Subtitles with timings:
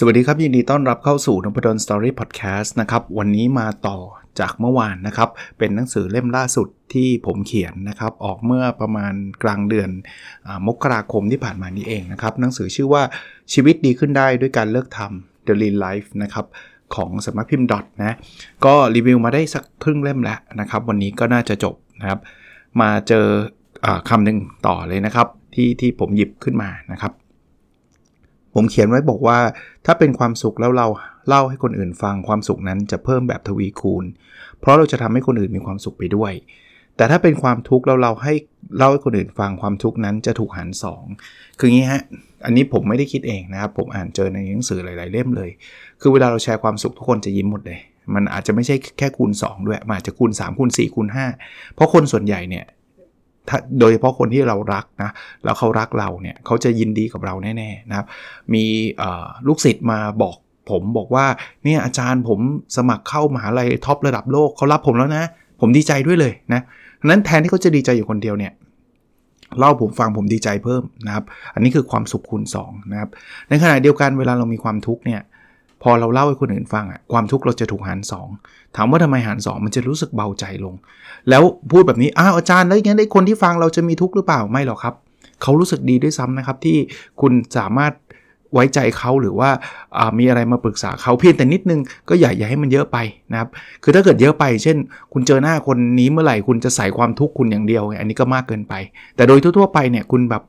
[0.00, 3.98] สวัสดีครับ ยินดีต้อนรับเข้าสู่นพดลสตอรี่พอดแคสต์นะครับ วันนี้มาต่อ
[4.40, 5.28] จากเมื่อวานนะครับ
[5.58, 9.90] เป็นหนังสือเล่มล่าสุดที่ผมเขียนนะครับ ออกเมื่อประมาณกลางเดือน
[10.46, 13.02] อมกราคมที่ผ่านมานี้เองนะครับ หนังสือชื่อว่า
[13.52, 16.46] ชีวิตดีขึ้นได้ด้วยการเลิกทำ The Lean Life นะครับ
[16.94, 18.16] ของสำนักพิมพ์ดอทนะ
[18.64, 22.20] ก็รีวิวมาได้สักครึ่งเล่มแล้วนะครับ วันนี้ก็น่าจะจบนะครับ
[22.80, 23.26] มาเจอ
[23.84, 27.14] อคำหนึ่งต่อเลยนะครับ ที่ที่ผมหยิบขึ้นมานะครับ
[28.60, 29.38] ผมเขียนไว้บอกว่า
[29.86, 30.86] ถ้าเป็นความสุขแล้วเรา
[31.28, 34.04] เล่าให้คนอื่นฟังความสุขนั้นจะเพิ่มแบบทวีคูณ
[34.60, 36.32] เพราะเราจะทำให้คนอื่นมีความสุขไปด้วย
[36.96, 38.34] แต่ถ้าเป็นความทุกข์เราเราให้
[38.76, 40.68] เล่าให้คนอื่นฟังความทุกข์นั้นจะถูกหาร
[41.14, 42.02] 2คืองี้ฮะ
[42.44, 45.50] อันนี้ผมไม่ได้คิดเองนะครับ ผมอ่านเจอในหนังสือหลาย ๆ เล่มเลย
[46.00, 47.78] คือเวลาเราแชร์ความสุขทุกคนจะยิ้มหมดเลย
[48.14, 51.08] มันอาจจะไม่ใช่แค่คูณ 2 ด้วย มันอาจจะคูณ 3 คูณ 4 คูณ
[51.42, 52.64] 5 เพราะคนส่วนใหญ่เนี่ย
[53.80, 55.10] โดยเฉพาะคนที่เรารักนะ
[55.44, 58.06] แล้วเขารักเราเนี่ยเขาจะยินดีกับเราแน่ๆนะครับ
[58.54, 58.64] มี
[59.46, 60.36] ลูกศิษย์มาบอก
[60.70, 61.26] ผมบอกว่า
[61.64, 62.40] เนี่ยอาจารย์ผม
[62.76, 65.24] สมัครเข้ามหาลัยท็อประดับโลกเขารับผมแล้วนะ
[65.60, 66.60] ผมดีใจด้วยเลยนะ
[67.04, 68.52] นั้นแทนที่เขาจะดีใจอยู่คนเดียวเนี่ย
[69.58, 73.10] เล่าผมฟังผมดีใจเพิ่มนะครับ อันนี้คือความสุขคูณ2นะครับ
[73.48, 75.20] ในขณะเดียวกันเวลาเรามีความทุกข์เนี่ย
[75.82, 78.00] พอเราเล่าให้คนอื่นฟังอะความทุกข์เราจะถูกหาร
[78.36, 80.74] 2 ถามว่าทำไมหาร 2 มันจะรู้สึกเบาใจลง
[81.28, 84.94] แล้วพูดแบบนี้อ้าวอาจารย์แล้วอย่างนี้ได้คนที่ฟังเราจะมีทุกข์หรือเปล่าไม่หรอกครับ
[85.42, 86.76] เขารู้สึกดีด้วยซ้ำนะครับที่
[87.20, 87.92] คุณสามารถ
[88.54, 89.50] ไว้ใจเขาหรือว่า
[90.18, 92.98] มีอะไรมาปรึกษาเขาเพียงแต่นิดนึงก็อย่าอย่าให้มันเยอะไป
[93.32, 93.48] นะครับ
[93.82, 94.76] คือถ้าเกิดเยอะไป เช่น
[95.12, 98.74] คุณเจอหน้าคนนี้เมื่อไหร่คุณจะใส่ความทุกข์คุณอย่างเดียว อันนี้ก็มากเกินไป
[99.16, 100.42] แต่โดยทั่วๆไปเนี่ยคุณแบบ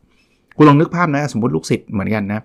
[0.58, 2.41] คุณลองนึกภาพนะสมมติลูกศิษย์เหมือนกันนะ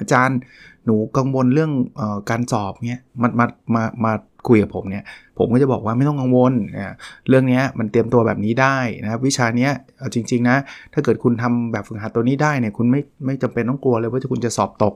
[0.00, 0.38] อาจารย์
[0.84, 4.12] หนูกังวลเรื่องอการสอบเนี่ยมามามามา
[4.48, 5.04] คุยกับผมเนี่ย
[5.38, 6.94] ผมก็จะบอกว่าไม่ต้องกังวลเนี่ย
[7.28, 10.56] เรื่องนี้มันเตรียมตัวแบบนี้ได้นะครับวิชาเนี้ยเอาจริง ๆ นะ
[10.92, 14.94] ถ้าเกิดคุณทำแบบฝึกหัดตัวนี้ได้เนี่ยคุณไม่ไม่จำเป็นต้องกลัวเลยว่าคุณจะสอบตก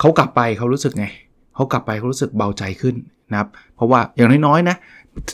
[0.00, 1.06] เขากลับไปเขารู้สึกไง
[1.54, 2.94] เขากลับไปเขารู้สึกเบาใจขึ้น
[3.32, 4.76] นะครับ เพราะว่าอย่างน้อยๆนะ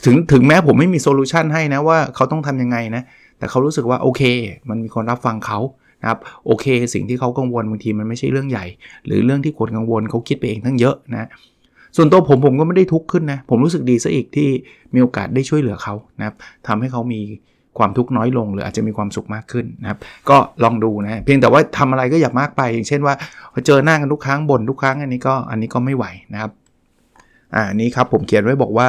[0.05, 3.03] ถึงถึงแม้ผมไม่มีโซลูชันให้นะว่าเขาต้องทํำยังไงนะ
[3.37, 4.21] แต่เขารู้สึกว่าโอเค
[4.69, 5.59] มันมีคนรับฟังเขา
[6.01, 8.65] นะครับโอเค สิ่งที่เขากังวลบางทีมันไม่ใช่เรื่องใหญ่
[9.05, 11.29] หรือเรื่องที่คนกังวลเขาคิดไปเองทั้งเยอะนะ
[11.95, 14.49] ส่วนตัวผมผมก็ไม่ได้ทุกข์ขึ้นนะ ผมรู้สึกดีซะอีกที่
[14.93, 16.35] มีโอกาสได้ช่วยเหลือเขานะครับ
[16.67, 17.21] ทำให้เขามี
[17.77, 19.99] ความทุกข์น้อยลง หรืออาจจะมีความสุขมากขึ้นนะครับ
[20.29, 23.15] ก็ลองดูนะเพียงแต่ว่าทำอะไรก็อย่ามากไป อย่างเช่นว่า
[23.65, 26.51] เจอหน้ากันทุกครั้งบ่นทุกครั้งอันนี้ก็อันนี้ก็ไม่ไหวนะครับ
[27.55, 28.87] อ่านี้ครับผมเขียนไว้บอกว่า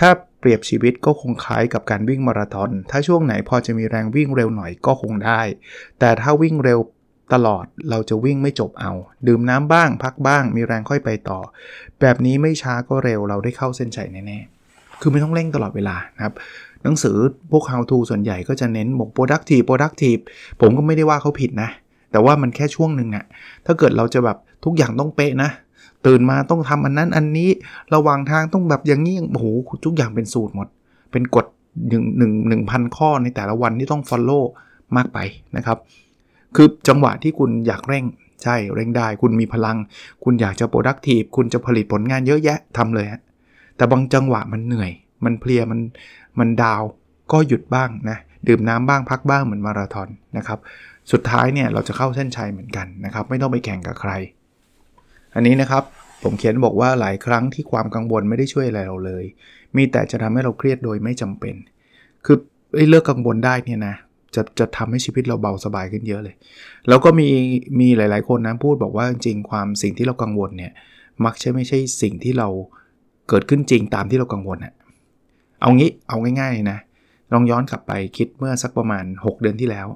[0.00, 0.10] ถ้า
[0.42, 5.40] เปรียบชีวิตก็คงคล้ายกับการวิ่งมาราธอน ถ้าช่วงไหนพอจะมีแรงวิ่งเร็วหน่อยก็คงได้
[5.98, 6.78] แต่ถ้าวิ่งเร็ว
[7.34, 8.92] ตลอดเราจะวิ่งไม่จบเอา
[9.26, 11.38] ดื่มน้ำบ้าง พักบ้าง มีแรงค่อยไปต่อ
[12.00, 16.34] แบบนี้ไม่ช้าก็เร็วเราได้เข้าเส้นชัยแน่ๆ คือไม่ต้องเร่งตลอดเวลานะครับ
[16.82, 17.16] หนังสือ
[17.50, 20.20] พวก how to ส่วนใหญ่ก็จะเน้นบอก productive productive
[20.60, 21.70] ผมก็ไม่ได้ว่าเขาผิดนะ
[22.12, 23.24] แต่ว่ามันแค่ช่วงหนึ่งอะ
[23.66, 25.50] ถ้าเกิดเราจะแบบทุกอย่างต้องเป๊ะนะ
[26.06, 27.50] ตื่นมาต้องทำอันนั้นอันนี้
[27.94, 29.46] ระหว่างทางต้องแบบอย่างนี้โอ้โห
[29.84, 30.68] ทุกอย่างเป็นสูตรหมด
[31.12, 31.46] เป็นกฎ
[31.88, 34.42] หนึ่งหนึ่งหนึ่งพันข้อในแต่ละวันที่ต้อง follow
[34.96, 35.18] มากไป
[35.56, 35.78] นะครับ
[36.56, 38.04] คือจังหวะที่คุณอยากเร่ง
[38.42, 39.76] ใช่เร่งได้ คุณมีพลัง
[40.24, 43.20] คุณอยากจะ productive คุณจะผลิตผลงานเยอะแยะทำเลยฮะ
[43.76, 44.90] แต่บางจังหวะมันเหนื่อย
[45.24, 45.80] มันเพลียมัน
[46.38, 46.82] มันดาว
[47.32, 48.18] ก็หยุดบ้างนะ
[48.48, 50.58] ดื่มน้ำบ้างพักบ้างเหมือนมาราธอนนะครับ
[51.12, 54.12] สุดท้ายเนี่ยเราจะเข้าเส้นชัยเหมือนกันนะครับ ไม่ต้องไปแข่งกับใคร
[55.34, 55.84] อันนี้นะครับ
[56.22, 59.24] ผมเขียนบอกว่าหลายครั้งที่ความกังวลไม่ได้ช่วยอะไรเราเลย
[59.76, 61.54] มีแต่จะทำให้เราเครียดโดยไม่จำเป็น
[62.24, 62.36] คือ
[62.88, 63.94] เลิกกังวลได้เนี่ยนะ
[64.34, 66.34] จะจะทำให้ชีวิตเราเบาสบายขึ้นเยอะเลย
[66.88, 67.28] แล้วก็มี
[67.80, 70.72] มีหลาย ๆ คนนะพูดบอกว่าจริงความสิ่งที่เรากังวลเนี่ย
[71.24, 72.48] มักใช่ไม่ใช่สิ่งที่เรา
[73.28, 74.74] เกิดขึ้นจริงตามที่เรากังวลอะ
[75.60, 76.78] เอางี้เอาง่ายๆนะ
[77.32, 79.86] ลองย้อนกลับไปคิดเมื่อสักประมาณ 6 เดือนที่แล้ว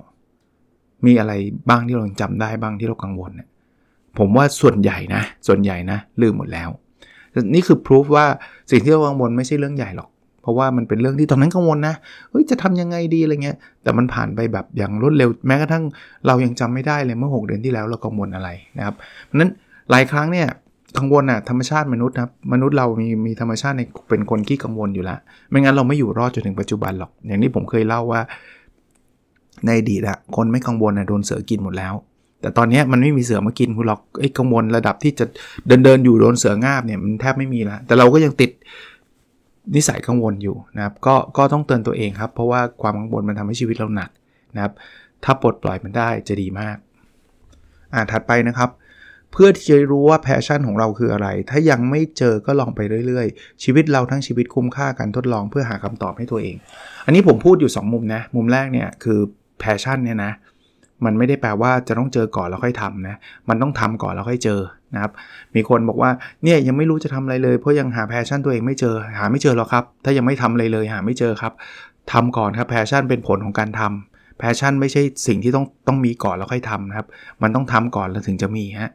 [1.07, 1.33] มีอะไร
[1.69, 3.49] บ้างที่เราจำได้บ้างที่เรากังวลเนี่ย
[4.19, 6.69] ผมว่าส่วนใหญ่นะ ส่วนใหญ่นะลืมหมดแล้ว
[7.55, 8.25] นี่คือพิสูจว่า
[8.71, 10.09] สิ่งที่เรากังวลไม่ใช่เรื่องใหญ่หรอก
[10.43, 11.95] เพราะว่ามันเป็นเรื่องที่ตอนนั้นกังวลนะ
[12.31, 15.85] เฮ้ยจะทำยังไงดีอะไรเงี้ย แต่มันผ่านไปแบบอย่างรวดเร็ว แม้กระทั่ง
[16.27, 18.49] เรายังจำไม่ได้เลยเมื่อ 6 เดือนที่แล้วเรากังวลอะไร
[18.79, 18.95] นะครับ
[19.27, 19.51] เพราะนั้น
[19.91, 20.49] หลายครั้งเนี่ย
[20.99, 25.19] กังวลอะธรรมชาติมนุษย์ครับมนุษย์เรามีมีธรรมชาติในเป็นคนขี้กังวลอยู่ล้ว
[25.51, 28.21] ไม่งั้นเราไม่อยู่รอดจนถึงปัจจุบันหรอก อย่างที่ผมเคยเล่าว่า
[29.67, 31.95] ในอดีตอะคนไม่กังวลอะโดนเสือกินหมดแล้ว
[32.41, 35.27] แต่ตอนนี้มันไม่มีเสือมากินคุณหรอกไอ้กังวลระดับที่จะ
[35.67, 38.51] เดินเดินอยู่โดนเสืองาบเนี่ยมันแทบไม่มีแล้วแต่เราก็ยังติด
[39.75, 44.11] นิสัยกังวลอยู่นะครับก็ก็ต้องเตือนตัวเองครับ เพราะว่าความกังวลมันทำให้ชีวิตเราหนัก
[44.55, 44.73] นะครับ
[45.25, 46.77] ถ้าปลดปล่อยมันได้จะดีมาก
[47.95, 48.71] อ่าถัดไปนะครับ
[49.33, 56.57] เพื่อที่จะรู้ว่า passion ของเราคืออะไร ถ้ายังไม่เจอก็ลองไปเรื่อยๆ ชีวิตเราทั้งชีวิตคุ้มค่าการทดลองเพื่อหาคำตอบให้ตัวเอง
[57.07, 59.19] อันนี้ผมพูดอยู่ 2 มุมนะ มุมแรกเนี่ยคือ
[59.61, 60.33] passion เนี่ยนะ
[61.05, 63.17] มันไม่ได้แปลว่าจะต้องเจอก่อนแล้วค่อยทำนะ
[63.49, 64.61] มันต้องทำก่อนแล้วค่อยเจอ
[64.95, 65.13] นะครับ
[65.55, 66.11] มีคนบอกว่า
[66.45, 71.53] เนี่ยยังไม่รู้จะทำอะไรเลยเพราะยังหา passion ตัวเองไม่เจอ หาไม่เจอหรอกครับ ถ้ายังไม่ทำอะไรเลยหาไม่เจอครับ
[72.13, 77.07] ทำก่อนครับ passion เป็นผลของการทำ passion ไม่ใช่สิ่งที่ต้องต้องมีก่อนแล้วค่อยทำนะครับ
[77.43, 78.91] มันต้องทำก่อนแล้วถึงจะมีฮะ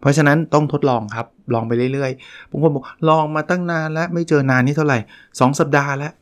[0.00, 4.98] เพราะฉะนั้นต้องทดลองครับ ลองไปเรื่อยๆ บางคนบอกลองมาตั้งนานแล้วไม่เจอนานนี่เท่าไหร่
[5.28, 6.12] 2 สัปดาห์แล้ว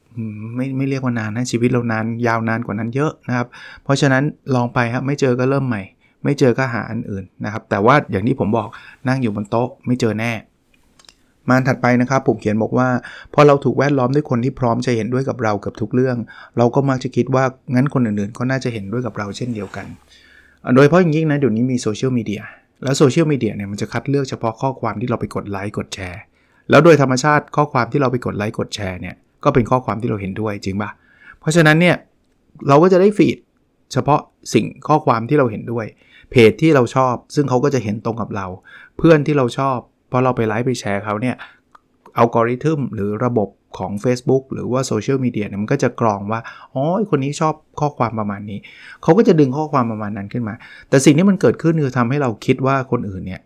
[0.57, 3.47] ไม่ไม่เรียกว่านานนะชีวิตเรานานยาวนานกว่านั้นเยอะนะครับ
[3.85, 4.25] เพราะฉะนั้น
[4.55, 5.83] ลองไปครับไม่เจอก็เริ่มใหม่
[6.25, 8.69] ไม่เจอก็หาอันอื่นนะครับ แต่ว่าอย่างที่ผมบอก
[9.09, 10.33] นั่งอยู่บนโต๊ะ ไม่เจอแน่
[11.49, 12.89] มาถัดไปนะครับ ผมเขียนบอกว่า
[13.35, 16.17] พอเราถูกแวดล้อมด้วยคนที่พร้อมจะเห็นด้วยกับเราเกือบทุกเรื่อง
[16.59, 17.45] เราก็มักจะคิดว่า
[17.75, 19.87] งั้นคนอื่นๆ ก็น่าจะเห็นด้วยกับเราเช่นเดียวกัน
[20.75, 22.43] โดยเฉพาะอย่างยิ่งนะเดี๋ยวนี้มีโซเชียลมีเดีย
[22.85, 26.21] แล้วโซเชียลมีเดียเนี่ยมันจะคัดเลือกเฉพาะข้อความที่เราไปกดไลค์กดแชร์
[26.71, 29.15] แล้วโดยธรรมชาติข้อความที่เราไปกดไลค์กดแชร์เนี่ย
[29.45, 30.91] ก็เป็นข้อความที่เราเห็นด้วยจริงปะ
[31.41, 31.97] เพราะฉะนั้นเนี่ย
[32.69, 33.39] เราก็จะได้ฟีด
[33.93, 34.21] เฉพาะ
[34.55, 35.87] สิ่งข้อความที่เราเห็นด้วย
[36.31, 38.47] เพจที่เราชอบ ซึ่งเขาก็จะเห็นตรงกับเรา
[38.99, 39.77] เพื่อนที่เราชอบ
[40.11, 41.37] พอเราไปไลค์ไปแชร์เขาเนี่ย
[42.17, 43.49] อัลกอริทึมหรือระบบ
[43.79, 46.41] ของ Facebook หรือว่าโซเชียลมีเดียเนี่ยมันก็จะกรองว่า
[46.75, 48.59] อ๋อ คนนี้ชอบข้อความประมาณนี้
[49.03, 50.55] เขาก็จะดึงข้อความประมาณนั้นขึ้นมา
[50.89, 53.41] แต่สิ่งที่มันเกิดขึ้นคือทำให้เราคิดว่าคนอื่นเนี่ย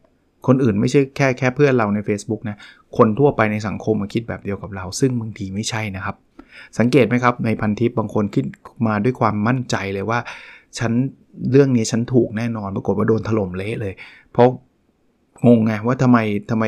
[0.46, 2.56] คนอื่นไม่ใช่แค่แค่เพื่อนเราใน Facebook นะ
[2.96, 6.16] คนทั่วไปในสังคมมาคิดแบบเดียวกับเรา ซึ่งบางทีไม่ใช่นะครับ
[6.78, 8.44] สังเกตไหมครับ ในพันทิปบางคนคิด
[8.87, 10.19] มาด้วยความมั่นใจเลยว่า
[10.78, 10.93] ฉัน
[11.50, 13.94] เรื่องนี้ฉันถูกแน่นอน ปรากฏว่าโดนถล่มเละเลย
[14.32, 14.48] เพราะ
[15.46, 16.19] งงไงว่าทำไม
[16.50, 16.64] ทำไม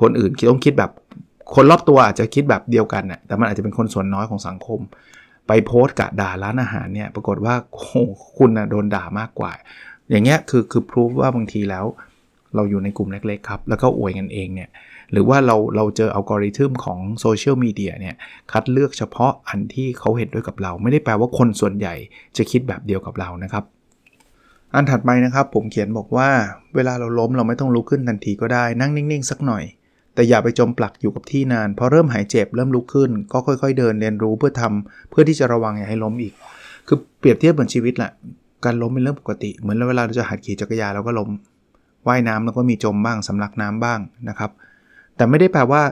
[0.00, 0.90] คนอื่นคิดต้องคิดแบบ
[1.54, 4.80] คนรอบตัวอาจจะคิดแบบเดียวกันน่ะแต่มันอาจจะเป็นคนส่วนน้อยของสังคม
[5.46, 8.02] ไปโพสต์กะด่าร้านอาหารเนี่ย ปรากฏว่าโอ้
[8.38, 9.52] คุณนะโดนด่ามากกว่า
[10.10, 11.84] อย่างเงี้ยคือคือพิสูจว่าบางทีแล้ว
[12.54, 14.68] เราอยู่ในกลุ่มเล็กๆครับ แล้วก็อวยกันเองเนี่ย
[15.12, 18.14] หรือว่าเราเราเจออัลกอริทึมของโซเชียลมีเดียเนี่ย
[18.52, 21.94] คัดเลือกเฉพาะอันที่เขาเห็นด้วยกับเรา ไม่ได้แปลว่าคนส่วนใหญ่
[22.36, 23.64] จะคิดแบบเดียวกับเรานะครับ
[24.74, 26.28] อันถัดไปนะครับผมเขียนบอกว่า
[26.74, 29.64] เวลาเราล้มเราไม่ต้องลุกขึ้นทันทีก็ได้นั่งนิ่งๆ สักหน่อย
[30.14, 36.34] แต่อย่าไปจมปลักอยู่กับที่นานพอเริ่มหายเจ็บเริ่มลุกขึ้น ก็ค่อย ๆ เดินเรียนรู้เพื่อทำเพื่อที่จะระวังอย่าให้ล้มอีก
[36.86, 38.10] คือเปรียบเทียบเหมือนชีวิตแหละ
[38.64, 41.28] การล้มเป็นเรื่องปกติ เหมือนเวลาเราจะหัดขี่จักรยานเราก็ล้ม
[42.06, 44.50] ว่ายน้ำแล้วก็มีจมบ้างสำลักน้ำบ้างนะครับ
[45.16, 45.82] แต่ไม่ได้แปลว่า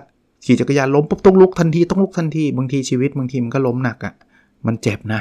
[0.44, 4.14] ขี่จักรยานล้มปุ๊บต้องลุกทันทีต้องลุกทันทีบางทีชีวิตบางทีมันก็ล้มหนักอะ่ะ
[4.67, 5.20] มันเจ็บนะ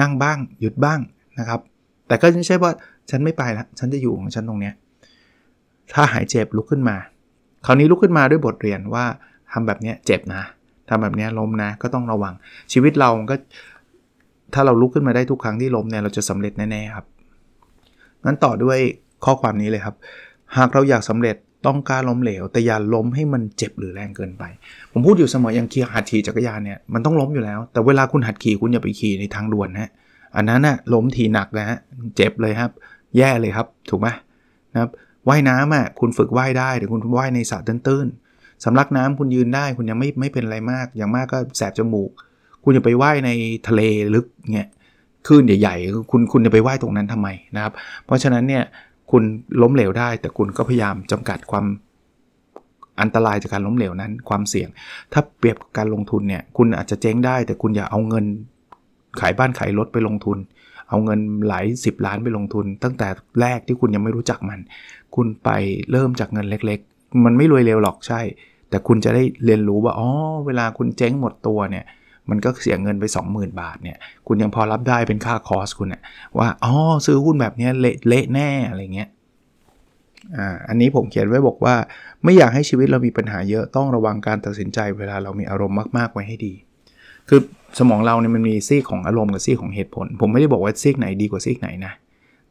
[0.00, 0.98] นั่งบ้างหยุดบ้าง
[1.38, 1.60] นะครับ
[2.06, 2.70] แต่ก็ไม่ใช่ว่า
[3.10, 4.74] ฉันไม่ไปละฉันจะอยู่ของฉันตรงเนี้ย
[5.92, 6.96] ถ้าหายเจ็บลุกขึ้นมา
[7.66, 9.04] คราวนี้ลุกขึ้นมาด้วยบทเรียนว่า
[9.52, 10.42] ทำแบบนี้เจ็บนะ
[10.88, 12.34] ทำแบบนี้ล้มนะ ก็ต้องระวัง
[12.72, 13.36] ชีวิตเราก็
[14.54, 17.06] ถ้าเราลุกขึ้นมาได้ทุกครั้งที่ล้มเนี่ยเราจะสำเร็จแน่ๆครับ
[18.24, 18.78] งั้นต่อด้วย
[19.24, 19.94] ข้อความนี้เลยครับ
[20.56, 21.36] หากเราอยากสำเร็จ
[21.66, 24.44] ต้องการล้มเหลว แต่อย่าล้มให้มันเจ็บหรือแรงเกินไป
[24.92, 29.90] ผมพูดอยู่เสมออย่างขี่หัดขี่จักรยานเนี่ยมันต้องล้มอยู่แล้ว แต่เวลาคุณหัดขี่คุณอย่าไปขี่ในทางด่วนนะ
[30.36, 31.78] อันนั้นนะ่ะล้มทีหนักนะฮะ
[32.16, 32.70] เจ็บเลยครับ
[33.16, 34.08] แย่เลยครับถูกไหม
[34.72, 34.90] นะครับ
[35.28, 42.10] ว่ายน้ำอะคุณฝึกว่ายได้แต่คุณว่ายในสระตื้นๆสำลักน้ำคุณยืนได้คุณยังไม่ไม่เป็นอะไรมาก อย่างมากก็แสบจมูก
[42.64, 43.30] คุณจะไปว่ายใน
[43.68, 43.80] ทะเล
[44.14, 44.68] ลึกเนี่ย
[45.26, 47.72] คลื่นใหญ่ๆ คุณคุณจะไปว่ายตรงนั้นทำไมนะครับ
[48.06, 48.62] เพราะฉะนั้นเนี่ย
[49.10, 49.22] คุณ
[49.62, 51.66] ล้มเหลวได้ แต่คุณก็พยายามจำกัดความ
[53.00, 54.68] อันตรายจากการล้มเหลวนั้นความเสี่ยง
[55.12, 58.24] ถ้าเปรียบกับการลงทุนเนี่ยคุณอาจจะเจ๊งได้ แต่คุณอย่าเอาเงิน
[59.20, 60.38] ขายบ้านขายรถไปลงทุน
[60.88, 63.08] เอาเงินหลาย 10 ล้านไปลงทุน ตั้งแต่
[63.40, 64.60] แรกที่คุณยังไม่รู้จักมัน
[65.14, 65.50] คุณไป
[65.90, 68.20] เริ่มจากเงินเล็ก ๆ มันไม่รวยเร็วหรอกใช่
[68.70, 70.08] แต่คุณจะได้เรียนรู้ว่าอ๋อ
[70.46, 71.84] เวลาคุณเจ๊งหมดตัวเนี่ย
[72.30, 76.02] มันก็เสียเงินไป 20,000 บาทเนี่ย คุณยังพอรับได้เป็นค่าคอสคุณเนี่ย
[76.38, 76.72] ว่า อ๋อ
[77.06, 79.08] ซื้อหุ้นแบบนี้เละเละแน่อะไรเงี้ย
[80.36, 81.74] อ่า อันนี้ผมเขียนไว้บอกว่า
[82.24, 86.54] ไม่อยากให้ชีวิตเรามีปัญหาเยอะ ต้องระวังการตัดสินใจเวลาเรามีอารมณ์มากๆไว้ให้ดี
[87.28, 87.40] คือ
[87.78, 91.92] สมองเราเนี่ยมันมีซีกของอารมณ์กับซีกของเหตุผล ผมไม่ได้บอกว่าซีกไหนดีกว่าซีกไหนนะ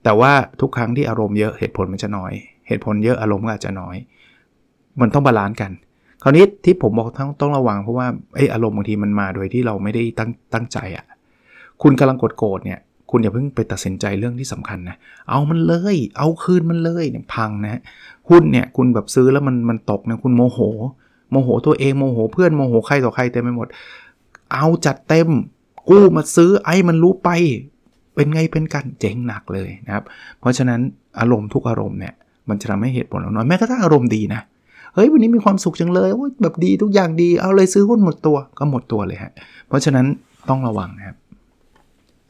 [0.03, 0.31] แต่ว่า
[0.61, 2.33] ทุกครั้งที่อารมณ์เยอะเหตุผลมันจะน้อย
[2.67, 3.95] เหตุผลเยอะอารมณ์ก็อาจจะน้อย
[5.01, 5.71] มันต้อง balance กัน
[6.23, 11.05] คราวนี้ที่ผมบอกต้องต้องระวังเพราะว่าไอ้อารมณ์บางทีมันมาโดยที่เราไม่ได้ตั้งตั้งใจอะ่ะ
[11.81, 12.79] คุณกำลังโกรธโกรธเนี่ย
[13.11, 14.97] คุณอย่าเพิ่งไปตัดสินใจเรื่องที่สำคัญนะ
[15.29, 17.81] เอามันเลย เอาคืนมันเลยเนี่ยพังนะ
[18.29, 20.59] หุ้นเนี่ยคุณแบบซื้อแล้วมันมันตกนะคุณโมโห
[21.31, 23.67] โมโหตัวเองโมโหเพื่อนโมโหใครต่อใครเต็มไปหมด
[24.53, 25.29] เอาจัดเต็ม
[25.89, 27.29] กู้มาซื้อไอ้มันรู้ไป
[28.15, 30.03] เป็นไงเป็นกันเจ๋งหนักเลยนะครับ
[30.39, 30.79] เพราะฉะนั้น
[31.19, 32.13] อารมณ์ทุกอารมณ์เนี่ย
[32.49, 34.41] มันจะทำให้เหตุผลเราน้อยแม้กระทั่งอารมณ์ดีนะ
[35.01, 36.09] ฮ้ยวันนี้มีความสุขจังเลย
[36.41, 39.31] แบบดีทุกอย่างดีเอาเลยซื้อหุ้นหมดตัวก็หมดตัวเลยฮะ
[39.67, 40.05] เพราะฉะนั้น
[40.49, 41.17] ต้องระวังนะครับ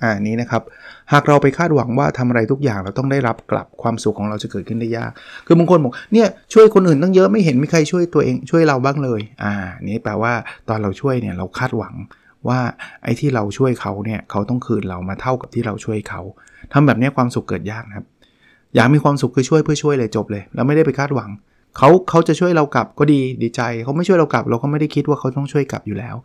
[0.03, 0.61] อ่านี้นะครับ
[1.13, 5.11] หากเราไปคาดหวังว่าทำอะไรทุกอย่างเราต้องได้รับกลับความสุขของเราจะเกิดขึ้นได้ยาก
[5.45, 9.53] คือบางคนบอกเนี่ยช่วยคนอื่นตั้งเยอะไม่เห็นมีใครช่วยตัวเองช่วยเราบ้างเลย อ่า
[9.89, 10.33] นี้แปลว่า
[10.69, 11.93] ตอนเราช่วยเนี่ยเราคาดหวัง
[12.47, 12.59] ว่า
[13.03, 16.21] ไอ้ที่เราช่วยเขาเนี่ยเขาต้องคืนเรามาเท่ากับที่เราช่วยเขา
[16.73, 18.05] ทำแบบนี้ความสุขเกิดยากนะครับ
[18.75, 21.29] อยากมีความสุขคือช่วยเพื่อช่วยเลยจบเลย แล้วไม่ได้ไปคาดหวัง
[21.77, 26.15] เขาเขาจะช่วยเรากลับก็ดีดีใจ เขาไม่ช่วยเรากลับ เราก็ไม่ได้คิดว่าเขาต้องช่วยกลับอยู่แล้ว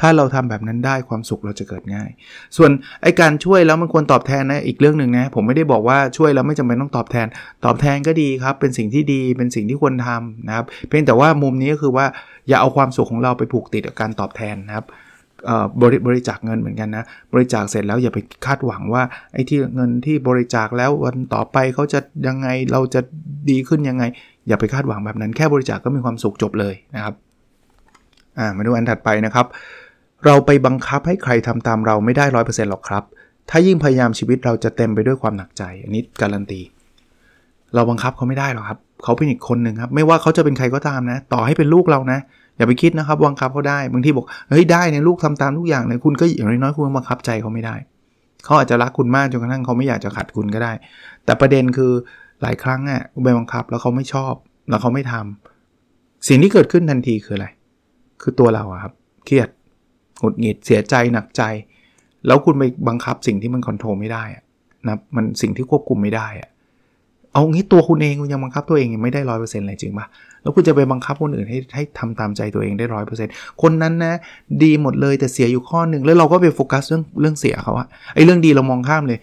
[0.00, 2.10] ถ้าเราทำแบบนั้นได้ความสุขเราจะเกิดง่าย
[2.56, 2.70] ส่วน
[3.02, 7.26] ไอการช่วยแล้วมันควรตอบแทนนะอีกเรื่องหนึ่งนะผมไม่ได้บอกว่าช่วยแล้วไม่จำเป็นต้องตอบแทน
[7.64, 12.06] ตอบแทนก็ดีครับ เป็นสิ่งที่ดีเป็นสิ่งที่ควรทำนะครับ เพียงแต่ว่ามุมนี้ก็คือว่า
[12.48, 14.86] อย่าเอาความสุขของเราไปผูกติดกับการตอบแทนนะครับ
[15.80, 23.00] บริบริจาคเงินเหมือนกันนะ บริจาคเสร็จแล้วอย่าไปคาดหวังว่าไอ้ที่เงินที่บริจาคแล้ววันต่อไปเขาจะยังไงเราจะ
[23.50, 24.04] ดีขึ้นยังไง
[24.48, 27.14] อย่าไปคาดหวังแบบนั้นแค่บริจาคก็มีความสุขจบเลยนะครับ
[28.38, 29.46] อ่ามาดูอันถัดไปนะครับ
[30.26, 33.04] เราไปบังคับให้ใครทำตามเราไม่ได้ร้อยเปอร์เซ็นต์หรอกครับ
[33.50, 36.60] ถ้ายิ่งพยายามชีวิตเราจะเต็มไปด้วยความหนักใจ อันนี้การันตี
[37.74, 42.18] เราบังคับเขาไม่ได้หรอกครับ เขาเป็นอีกคนหนึ่งครับ ไม่ว่าเขาจะเป็นใครก็ตามนะ ต่อให้เป็นลูกเรานะ
[42.56, 47.74] อย่าไปคิดนะครับบังคับเขาได้ บางทีบอกเฮ้ยได้เนี่ยลูกทำตามทุกอย่างเลยคุณก็อย่างน้อยๆคุณบังคับใจเขาไม่ได้
[48.44, 50.72] เขาอาจจะรักคุณมากจนกระทั่งเขาไม่อยากจะขัดคุณก็ได้
[51.24, 51.92] แต่ประเด็นคือ
[52.44, 54.34] หลายครั้งอะไปบังคับแล้วเขาไม่ชอบ
[54.70, 57.48] แล้วเขาไม่ทำสิ่งที่เกิดขึ้นทันทีคืออะไร
[58.22, 58.92] คือตัวเราครับ
[59.24, 59.48] เครียด
[60.20, 61.42] หงุดหงิดเสียใจหนักใจ
[62.26, 64.24] แล้วคุณไปบังคับสิ่งที่มัน control ไม่ได้
[64.88, 66.50] นะมันสิ่งที่ควบคุมไม่ได้อะ
[67.32, 70.06] เอางี้ตัวคุณเองคุณยังบังคับตัวเองยังไม่ได้ร้อยเปอร์เซ็นต์เลยจริงปะ
[70.42, 73.32] แล้วคุณจะไปบังคับคนอื่นให้ให้ทำตามใจตัวเองได้ร้อยเปอร์เซ็นต์
[73.62, 74.14] คนนั้นนะ
[74.62, 79.18] ดีหมดเลยแต่เสียอยู่ข้อหนึ่งแล้วเราก็ไปโฟกัสเรื่องเรื่องเสียเขาอะไอ้เรื่องดีเรามองข้ามเลย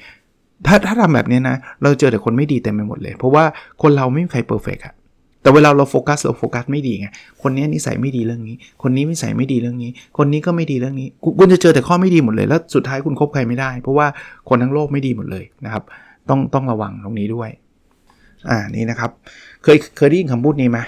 [0.68, 3.44] ถ้าถ้าทำแบบนี้นะ เราเจอแต่คนไม่ดีเต็มไปหมดเลย เพราะว่า
[3.82, 4.94] คนเราไม่มีใคร perfect อะ
[5.42, 7.08] แต่เวลาเราโฟกัสเราโฟกัสไม่ดีไง
[7.42, 11.08] คนนี้นิสัยไม่ดีเรื่องนี้ คนนี้นิสัยไม่ดีเรื่องนี้ คนนี้ก็ไม่ดีเรื่องนี้
[11.40, 14.08] คุณจะเจอแต่ข้อไม่ดีหมดเลย แล้วสุดท้ายคุณคบใครไม่ได้ เพราะว่า
[14.50, 15.84] คนทั้งโลกไม่ดีหมดเลยนะครับ
[16.30, 17.50] ต้องต้องระวังตรงนี้ด้วย
[18.50, 19.12] อ่า นี่นะครับ
[19.64, 20.80] เคยเคยได้ยินคำพูดนี้ไหม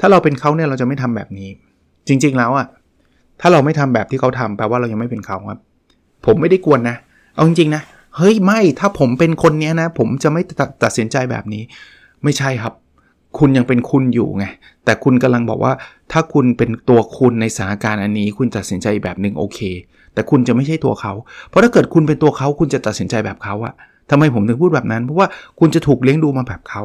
[0.00, 1.48] ถ้าเราเป็นเขาเนี่ยเราจะไม่ทำแบบนี้
[2.08, 2.66] จริง ๆ แล้วอะ
[3.40, 5.58] ถ้าเราไม่ทำแบบที่เขาทำแปลว่าเรายังไม่เป็นเขาครับ
[6.26, 6.96] ผมไม่ได้กวนนะ
[7.34, 7.82] เอาจริงๆนะ
[8.16, 10.42] เฮ้ยไม่ถ้าผมเป็นคนเนี้ยนะ ผมจะไม่
[10.82, 11.62] ตัดสินใจแบบนี้
[12.24, 12.74] ไม่ใช่ครับ
[13.38, 14.44] คุณยังเป็นคุณอยู่ไง
[14.84, 15.72] แต่คุณกำลังบอกว่า
[16.12, 19.60] ถ้าคุณเป็นตัวคุณในสถานการณ์อันนี้ คุณตัดสินใจแบบหนึ่งโอเค
[20.14, 21.12] แต่คุณจะไม่ใช่ตัวเขา
[21.48, 23.74] เพราะถ้าเกิดคุณเป็นตัวเขาคุณจะตัดสินใจแบบเขาอะ
[24.10, 25.28] ทำไมผมถึงพูดแบบนั้น เพราะว่า
[25.60, 26.82] คุณจะถูกเลี้ยงดูมาแบบเขา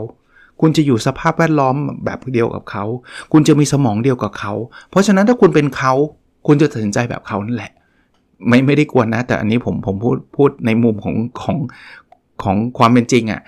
[0.61, 2.83] คุณจะอยู่สภาพแวดล้อมแบบเดียวกับเขา
[3.31, 4.53] คุณจะมีสมองเดียวกับเขา
[4.89, 5.93] เพราะฉะนั้นถ้าคุณเป็นเขา
[6.47, 7.71] คุณจะตัดสินใจแบบเขานั่นแหละ
[8.47, 11.57] ไม่ไม่ได้กวนนะ แต่อันนี้ผมผมพูดพูดในมุมของของ
[12.43, 13.41] ของความเป็นจริงอะ่ะ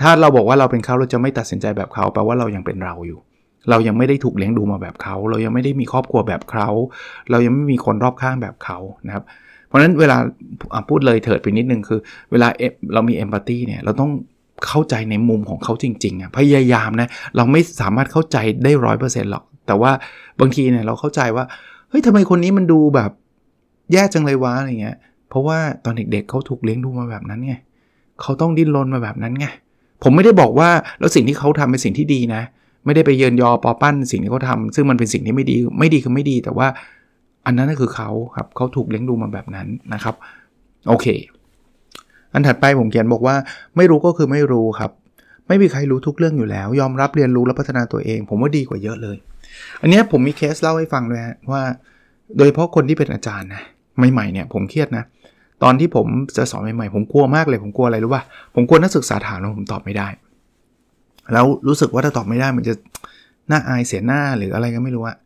[0.00, 3.18] ถ้าเราบอกว่าเราเป็นเขาเราจะไม่ตัดสินใจแบบเขาแปลว่าเรายังเป็นเราอยู่
[3.70, 6.68] เรายังไม่ได้ถูกเลี้ยงดูมาแบบเขา เรายังไม่ได้มีครอบครัวแบบเขา
[7.30, 9.24] เรายังไม่มีคนรอบข้างแบบเขานะครับ
[9.66, 10.16] เพราะฉะนั้นเวลา
[10.88, 12.48] พูดเลยเถิดไปนิดนึงคือ เวลา
[12.94, 14.10] เรามีเอมพัตตีเนี่ยเราต้อง
[14.66, 19.92] เข้าใจในมุมของเขาจริงๆอะพยายามนะเราไม่สามารถเข้าใจได้ร้อยเปอร์เซ็นต์หรอก แต่ว่า
[20.40, 21.44] บางทีเนี่ยเราเข้าใจว่า
[21.88, 23.10] เฮ้ยทำไมคนนี้มันดูแบบ
[23.92, 24.96] แย่จังเลยวะอะไรเงี้ย
[25.28, 27.54] เพราะว่าตอนเด็กๆเขาถูกเลี้ยงดูมาแบบนั้นไง
[28.20, 29.46] เขาต้องดิ้นรนมาแบบนั้นไง
[30.02, 32.42] ผมไม่ได้บอกว่าแล้วสิ่งที่เขาทำเป็นสิ่งที่ดีนะ
[32.84, 36.66] ไม่ได้ไปเยินยอปอปั้นสิ่งที่เขาทาซึ่งมันเป็นสิ่งที่ไม่ดีไม่ดีคือไม่ดีแต่ว่า
[37.46, 40.14] อันนั้นก็คือเขาครับเขาถูกเลี้ยงดูมาแบบนั้นนะครับ
[40.88, 41.06] โอเค
[42.32, 43.36] อันถัดไปผมเขียนบอกว่า
[43.76, 44.90] ไม่รู้ก็คือไม่รู้ครับ
[45.48, 49.16] ไม่มีใครรู้ทุกเรื่องอยู่แล้ว ยอมรับเรียนรู้และพัฒนาตัวเอง ผมว่าดีกว่าเยอะเลย
[49.80, 51.22] อันนี้ผมมีเคสเล่าให้ฟังด้วย
[51.52, 51.62] ว่า
[52.36, 53.62] โดยเฉพาะคนที่เป็นอาจารย์นะ
[54.12, 55.04] ใหม่ๆเนี่ยผมเครียดนะ
[55.62, 58.22] ตอนที่ผมจะสอนใหม่ๆผมกลัวมากเลยผมกลัวอะไรรู้ป่ะ
[58.54, 60.08] ผมกลัวนักศึกษาถามแล้วผมตอบไม่ได้
[61.32, 62.74] แล้วรู้สึกว่าถ้าตอบไม่ได้มันจะ
[63.50, 65.16] น่าอายเสียหน้าหรืออะไรก็ไม่รู้อะ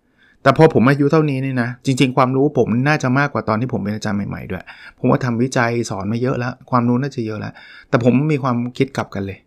[0.43, 4.65] แต่พอผมอายุเท่านี้นี่นะ จริง ๆ ความรู้ผมน่าจะมากกว่าตอนที่ผมเป็นอาจารย์ใหม่ๆด้วย
[4.99, 7.53] ผมว่าทำวิจัยสอนมาเยอะแล้ว ความรู้น่าจะเยอะแล้ว
[7.89, 9.39] แต่ผมมีความคิดกลับกันเลย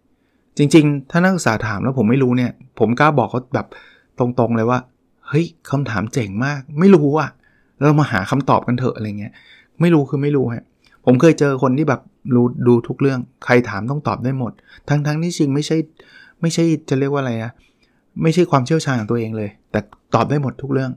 [0.58, 3.68] จริง ๆ ถ้านักศึกษาถามแล้วผมไม่รู้เนี่ย ผมกล้าบอกเขาแบบ
[4.20, 4.80] ตรงๆเลยว่า
[5.28, 7.30] เฮ้ยคำถามเจ๋งมาก ไม่รู้อะ
[7.82, 9.34] เรามาหาคำตอบกันเถอะอะไรเงี้ย
[9.82, 10.64] ไม่รู้คือไม่รู้ฮะ
[11.06, 12.02] ผมเคยเจอคนที่แบบ
[12.36, 14.52] รู้ดูทุกเรื่อง ใครถามต้องตอบได้หมด
[14.90, 15.78] ทั้งๆที่จริงไม่ใช่
[16.42, 17.52] ไม่ใช่จะเรียกว่าอะไรนะ
[18.22, 19.80] ไม่ใช่ความเชี่ยวชาญของตัวเองเลย แต่
[20.16, 20.92] ตอบได้หมดทุกเรื่อง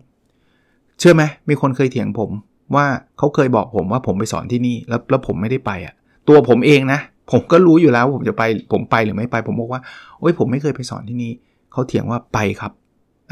[0.99, 2.31] เชื่อไหมมีคนเคยเถียงผม
[2.75, 2.87] ว่า
[3.19, 5.95] เขาเคยบอกผมว่าผมไปสอนที่นี่แล้วแล้วผมไม่ได้ไปอะ่ะ
[6.29, 7.01] ตัวผมเองนะ
[7.33, 9.81] ผมก็รู้อยู่แล้วผมจะไปผมไปหรือไม่ไป ผมบอกว่า
[10.19, 11.33] โอ้ยผมไม่เคยไปสอนที่นี่
[11.73, 12.73] เขาเถียงว่าไปครับ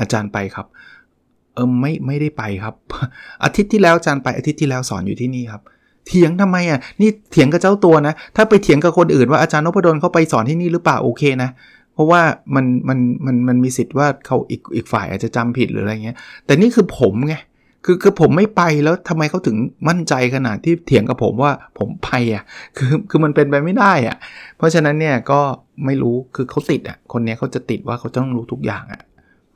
[0.01, 0.67] อาจารย์ไปครับ
[1.55, 2.75] เออไม่ไม่ได้ไปครับ
[3.45, 5.63] อาทิตย์ที่แล้วอาจารย์ไปอาทิตย์ที่แล้วสอนอยู่ที่นี่ครับ
[6.07, 11.51] เถียงทำไมอะนี่เถียงกับเจ้าตัวนะ ถ้าไปเถียงกับคนอื่นว่าอาจารย์นพดลเขาไปสอนที่นี่หรือเปล่าโอเคนะ
[11.95, 12.23] เพราะว่า
[12.55, 16.17] มันมันมันมันมีสิทธิ์ว่าเขาอีกอีกฝ่ายอาจจะจำผิดหรืออะไรเงี้ย
[16.47, 17.35] แต่นี่คือผมไง
[17.85, 19.57] คือคือผมไม่ไปแล้วทำไมเขาถึง
[19.89, 22.45] มั่นใจขนาดที่เถียงกับผมว่าผมไปอะ
[22.77, 24.17] คือคือมันเป็นไปไม่ได้อะ
[24.57, 25.41] เพราะฉะนั้นเนี่ยก็
[25.85, 29.03] ไม่รู้คือเขาติดอะคนนี้เขาจะติดว่าเขาต้องรู้ทุกอย่างอะ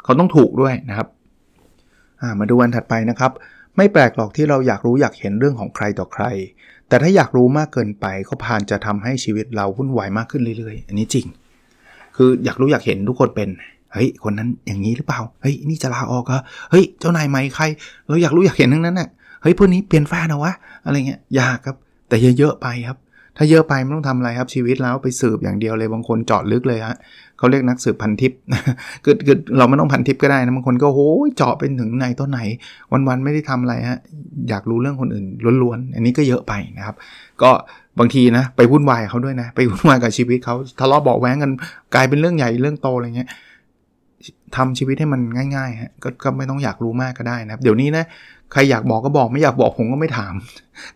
[0.05, 1.09] เขาต้องถูกด้วยนะครับ
[2.39, 3.33] มาดูวันถัดไปนะครับ
[3.77, 6.25] ไม่แปลกหรอกที่เราอยากรู้อยากเห็นเรื่องของใครต่อใคร
[6.89, 11.27] แต่ถ้าอยากรู้มากเกินไปก็พานจะทำให้ชีวิตเราวุ่นวายมากขึ้นเรื่อยๆ อันนี้จริง
[12.17, 13.49] คืออยากรู้อยากเห็นทุกคนเป็น
[13.93, 17.65] เฮ้ยคนนั้นอย่างนี้หรือเปล่าเฮ้ยนี่จะลาออกเหรอเฮ้ยเจ้านายใหม่ใคร
[18.09, 19.09] เราอยากรู้อยากเห็นทั้งนั้นน่ะ
[19.43, 20.53] เฮ้ยพวกนี้เปลี่ยนแฟนนะวะ
[20.85, 21.77] อะไรเงี้ยอยากครับ
[22.09, 22.99] แต่เยอะๆไปครับ
[23.37, 26.97] ถ้าเยอะไปไม่ต้องทำอะไรครับชีวิตแล้วไปสืบอย่างเดียวเลยบางคนเจาะลึกเลยฮะ
[27.39, 28.33] เขาเรียกนักสืบพันทิป
[29.05, 32.41] คือคือเราไม่ต้องพันทิปก็ได้นะบางคนก็โอ้ยเจาะเป็นถึงไหนต้นไหน
[32.93, 33.99] วันๆไม่ได้ทำอะไรฮะ
[34.49, 35.27] อยากรู้เรื่องคนอื่น
[35.63, 36.97] ล้วนๆอันนี้ก็เยอะไปนะครับ
[37.43, 37.51] ก็
[37.99, 41.51] บางทีนะไปวุ่นวายเขาด้วยนะไปวุ่นวายกับชีวิตเขาทะเลาะเบาแว้งกัน
[41.95, 43.29] กลายเป็นเรื่องใหญ่เรื่องโตอะไรเงี้ย
[44.57, 45.21] ทำชีวิตให้มัน
[45.57, 48.05] ง่ายๆฮะกก็ไม่ต้องอยากรู้มากก็ได้นะครับ เดี๋ยวนี้นะ
[48.53, 50.35] ใครอยากบอกก็บอกไม่อยากบอกผมก็ไม่ถาม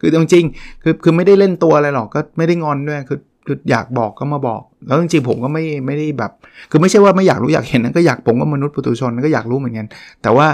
[0.00, 6.32] คือจริงๆคือคือไม่ได้เล่นตัวอะไรหรอกก็ไม่ได้งอนด้วยคือคืออยากบอกก็มาบอก แล้วจริงๆผมก็ไม่ไม่ได้แบบ
[6.70, 9.86] คือไม่ใช่ว่าไม่อยากรู้อยากเห็นนะก็อยากผมก็มนุษย์ปุถุชนก็อยากรู้เหมือนกัน
[10.22, 10.46] แต่ว่า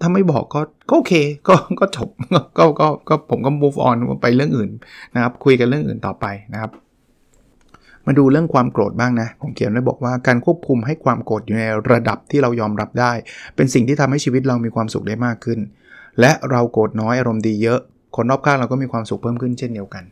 [0.00, 1.14] ถ้าไม่บอกก็ก็โอเค
[1.48, 2.08] ก็ก็จบ
[2.58, 4.70] ก็ก็ก็ผมก็ move on ไปเรื่องอื่น
[5.14, 6.70] นะครับ คุยกันเรื่องอื่นต่อไปนะครับ
[8.06, 13.12] มาดูเรื่องความโกรธบ้างนะ ผมเขียนไว้บอกว่าการควบคุมให้ความโกรธอยู่ในระดับที่เรายอมรับได้
[13.56, 15.58] เป็นสิ่งที่ทำให้ชีวิตเรามีความสุขได้มากขึ้น
[16.20, 17.80] และเราโกรธน้อยอารมณ์ดีเยอะ
[18.16, 20.04] คนรอบข้างเราก็มีความสุขเพิ่มขึ้นเช่นเดียวกัน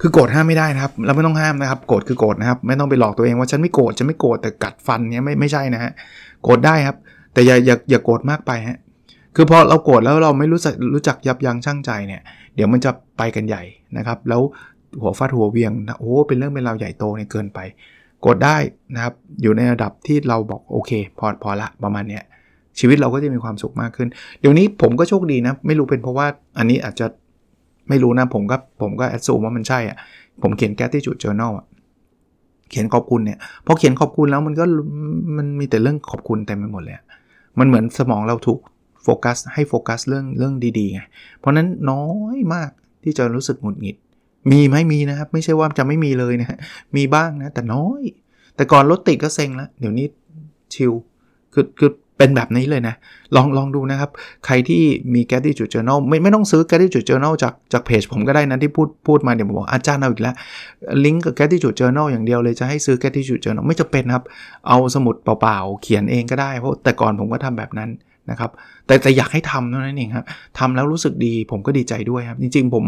[0.00, 5.92] คือโกรธห้ามไม่ได้นะครับ เราไม่ต้องห้ามนะครับโกรธคือโกรธนะครับ ไม่ต้องไปหลอกตัวเองว่าฉันไม่โกรธฉันไม่โกรธแต่กัดฟันเนี้ยไม่ไม่ใช่นะฮะ
[6.44, 6.96] โกรธได้ครับ
[7.32, 8.78] แต่อย่าอย่าอย่าโกรธมากไปฮะ
[9.36, 12.22] คือพอเราโกรธแล้วเราไม่รู้จักรู้จักยับยั้งชั่งใจเนี่ย
[12.54, 13.62] เดี๋ยวมันจะไปกันใหญ่
[13.96, 14.40] นะครับ แล้ว
[15.00, 17.58] หัวฟาดหัวเวียงนะโอ้เป็นเรื่องเป็นราวใหญ่โตเนี่ยเกินไป
[18.26, 18.56] กดได้
[18.94, 22.24] นะครับ อยู่ในระดับที่เราบอกโอเค พอพอละประมาณเนี้ย
[22.78, 24.08] ชีวิตเราก็จะมีความสุขมากขึ้น
[24.40, 26.26] เดี๋ยวนี้ผมก็โชคดีนะ ไม่รู้เป็นเพราะว่า
[26.58, 27.06] อันนี้อาจจะ
[27.88, 29.96] ไม่รู้นะ ผมก็ผมก็แอดซูมว่ามันใช่อะ
[30.42, 31.66] ผมเขียนแกที่จุดเจอแนลอะ
[32.70, 34.64] เขียนขอบคุณเนี่ยพอเขียนขอบคุณแล้วมันก็
[35.36, 36.96] มันมีแต่เรื่องขอบคุณเต็มไปหมดเลย
[37.58, 38.58] มันเหมือนสมองเราถูก
[39.02, 41.00] โฟกัสให้โฟกัสเรื่องเรื่องดีๆไง
[41.38, 42.70] เพราะนั้นน้อยมาก
[43.02, 43.96] ที่จะรู้สึกหงุดหงิด
[44.50, 46.58] มีไหมมีนะครับ ไม่ใช่ว่าจะไม่มีเลยนะ
[46.96, 48.02] มีบ้างนะ แต่น้อย
[48.56, 50.06] แต่ก่อนรถติดก็เซ็งแล้ว เดี๋ยวนี้
[50.74, 50.92] ชิล
[51.54, 52.94] คือคือ เป็นแบบนี้เลยนะ
[53.36, 54.10] ลองลองดูนะครับ
[54.46, 54.82] ใครที่
[55.14, 56.96] มี g a t t y j u Journal ไม่ไม่ต้องซื้อ g a t t y j
[56.98, 60.34] u Journal จากจากเพจผมก็ได้นะที่พูดพูดมาเดี๋ยวผมบอกอาจารย์เอาอีกแล้ว
[61.04, 63.30] ลิงก์กับ g a t t y j u Journal อย่างเดียวเลยจะให้ซื้อ g a t t y j
[63.32, 64.24] u Journal ไม่จะเป็นครับ
[64.68, 67.90] เอาสมุดเปล่าๆ เขียนเองก็ได้เพราะแต่ก่อนผมก็ทำแบบนั้น
[68.30, 68.50] นะครับ
[68.86, 70.24] แต่แต่อยากให้ทำเท่านั้นเองครับ
[70.58, 72.84] ทำแล้วรู้สึกดีผมก็ดีใจด้วยครับ จริงๆผม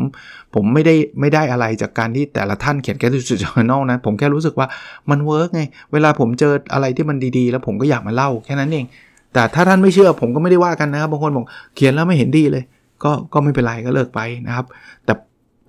[0.55, 4.69] ผมไม่ได้ไม่ได้อะไรจากการที่แต่ละท่านเขียน Gratitude Journal นะ ผมแค่รู้สึกว่า
[5.11, 5.62] มัน work ไง
[5.93, 8.87] เวลาผมเจออะไรที่มันดีๆ แล้วผมก็อยากมาเล่าแค่นั้นเอง
[9.33, 12.64] แต่ถ้าท่านไม่เชื่อผมก็ไม่ได้ว่ากันนะครับ บางคนบอกเขียนแล้วไม่เห็นดีเลย
[13.05, 14.66] ก็ก็ไม่เป็นไรก็เลิกไปนะครับ
[15.05, 15.12] แต่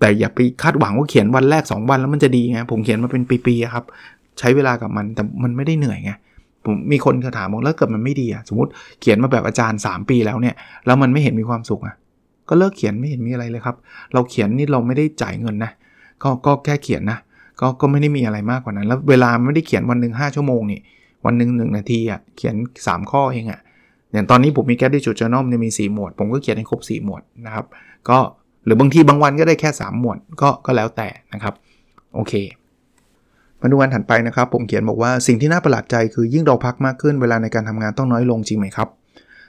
[0.00, 3.84] แต่อย่าไปคาดหวังว่าเขียนวันแรก 2 วันแล้วมันจะดีไงผมเขียนมาเป็นปีๆครับ
[4.38, 6.12] ใช้เวลากับมันแต่มันไม่ได้เหนื่อยไง
[6.64, 8.70] ผมมีคนเขาถามบอกแล้วเกิดมันไม่ดีอะสมมติ
[9.00, 10.54] เขียนมาแบบอาจารย์ 3 ปีแล้วเนี่ย
[10.86, 11.94] แล้วมันไม่เห็นมีความสุขอะ
[12.48, 13.76] ก็เลิกเขียนไม่เห็นมีอะไรเลยครับ
[14.12, 15.72] เราเขียนนี่เราไม่ได้จ่ายเงินนะ
[16.22, 17.18] ก็ก็แค่เขียนนะ
[17.60, 20.80] ก็ก็ไม่ได้มีอะไรมากกว่านั้น แล้วเวลาไม่ได้เขียนวันหนึ่ง5ชั่วโมงนี่
[21.24, 22.56] วันหนึ่งหนึ่งนาทีอะเขียน
[22.86, 23.60] 3 ข้อเองอะ
[24.12, 27.66] อย่างตอนนี้ผมมีแก๊สดิจูเจอนอมจะมี 4 หมวด ผมก็เขียนให้ครบ 4 หมวดนะครับ
[28.08, 28.18] ก็
[28.64, 31.54] หรือบางทีบางวันก็ได้แค่ 3 หมวดก็ก็แล้วแต่นะครับ
[32.14, 32.32] โอเค
[33.60, 38.88] มาดูวันถัดไปนะครับ ผมเขียนบอกว่าสิ่งที่น่าประหลาดใจคือยิ่งเราพักมากขึ้นเวลาในการทำงานต้องน้อยลงจริงไหมครับ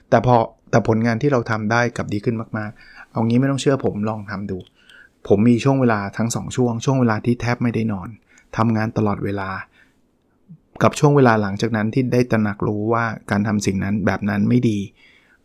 [0.08, 0.36] แต่พอ
[0.70, 4.58] แต่ผลงานที่เราทำได้กับดีขึ้นมากๆ เอางี้ไม่ต้องเชื่อผมลองทำดู
[5.28, 8.08] ผมมีช่วงเวลาทั้ง 2 ช่วง ช่วงเวลาที่แทบไม่ได้นอน
[8.56, 9.48] ทำงานตลอดเวลา
[10.82, 14.78] กับช่วงเวลาหลังจากนั้นที่ได้ตระหนักรู้ว่าการทำสิ่งนั้นแบบนั้นไม่ดี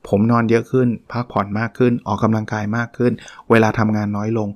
[0.08, 3.12] ผมนอนเยอะขึ้น พักผ่อนมากขึ้น ออกกำลังกายมากขึ้น
[3.50, 4.50] เวลาทำงานน้อยลง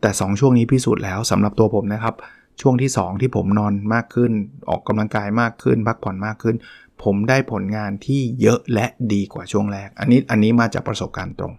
[0.00, 2.14] แต่ 2 ช่วงนี้พิสูจน์แล้วสำหรับตัวผมนะครับ
[2.60, 4.32] ช่วงที่ 2 ที่ผมนอนมากขึ้น
[4.70, 6.56] ออกกำลังกายมากขึ้น พักผ่อนมากขึ้น
[7.02, 11.52] ผมได้ผลงานที่เยอะและดีกว่าช่วงแรก อันนี้อันนี้มาจากประสบการณ์ตรง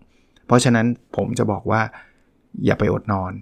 [0.48, 1.82] เพราะฉะนั้นผมจะบอกว่า
[2.66, 3.34] อย่าไปอดนอน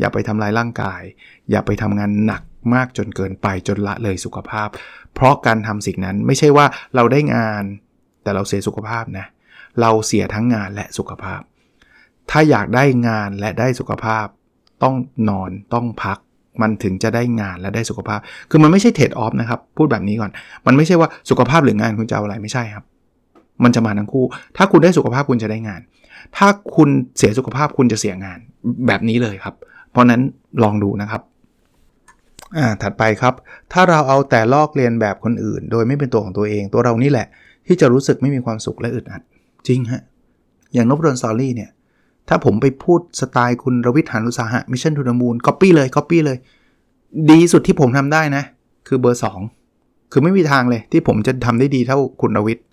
[0.00, 1.02] อย่าไปทำลายร่างกาย
[1.50, 2.42] อย่าไปทำงานหนัก
[2.74, 4.68] มากจนเกินไปจนละเลยสุขภาพ
[5.14, 7.62] เพราะการทำสิ่งนั้นไม่ใช่ว่าเราได้งาน
[8.22, 9.26] แต่เราเสียสุขภาพนะ
[9.80, 11.40] เราเสียทั้งงานและสุขภาพ
[12.30, 14.26] ถ้าอยากได้งานและได้สุขภาพ
[14.82, 14.94] ต้อง
[15.28, 16.18] นอนต้องพัก
[16.62, 20.30] มันถึงจะได้งานและได้สุขภาพ คือมันไม่ใช่เทรดออฟนะครับ พูดแบบนี้ก่อน
[20.66, 22.84] มันไม่ใช่ว่าสุขภาพหรืองานคุณจะเอาอะไรไม่ใช่ครับ
[23.64, 24.24] มันจะมาทั้งคู่
[24.56, 25.80] ถ้าคุณได้สุขภาพคุณจะได้งาน
[26.36, 28.38] ถ้าคุณเสียสุขภาพคุณจะเสียงาน
[28.86, 29.54] แบบนี้เลยครับ
[29.90, 30.20] เพราะนั้น
[30.62, 31.22] ลองดูนะครับ
[32.56, 33.34] อ่าถัดไปครับ
[33.72, 37.26] ถ้าเราเอาแต่ลอกเลียนแบบคนอื่น โดยไม่เป็นตัวของตัวเอง ตัวเรานี่แหละ
[37.66, 39.22] ที่จะรู้สึกไม่มีความสุขและอึดอัด
[39.68, 40.02] จริงฮะ
[40.72, 41.70] อย่างนพดล Story เนี่ย
[42.28, 46.38] ถ้าผมไปพูดสไตล์คุณรวิศ หาญอุตสาหะ Mission To The Moon ก๊อปปี้เลยก๊อปปี้เลย
[47.30, 48.42] ดีสุดที่ผมทำได้นะ
[48.88, 49.22] คือเบอร์
[49.64, 52.64] 2 คือไม่มีทางเลยที่ผมจะทำได้ดีเท่าคุณรวิทย์